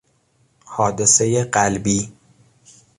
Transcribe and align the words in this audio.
حادثهی 0.65 1.43
قلبی 1.43 2.13